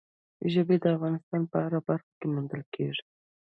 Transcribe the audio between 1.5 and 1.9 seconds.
په هره